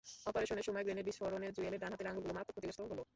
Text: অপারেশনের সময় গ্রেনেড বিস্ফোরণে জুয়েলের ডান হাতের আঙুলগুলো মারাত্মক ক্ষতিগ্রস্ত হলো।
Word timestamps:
অপারেশনের 0.29 0.65
সময় 0.67 0.83
গ্রেনেড 0.85 1.05
বিস্ফোরণে 1.07 1.47
জুয়েলের 1.55 1.81
ডান 1.81 1.91
হাতের 1.93 2.09
আঙুলগুলো 2.11 2.33
মারাত্মক 2.35 2.53
ক্ষতিগ্রস্ত 2.55 2.81
হলো। 2.91 3.03